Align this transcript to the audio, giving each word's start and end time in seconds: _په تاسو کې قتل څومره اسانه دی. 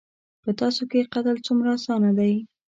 _په 0.43 0.51
تاسو 0.61 0.81
کې 0.91 1.09
قتل 1.13 1.37
څومره 1.47 1.69
اسانه 1.77 2.11
دی. 2.19 2.33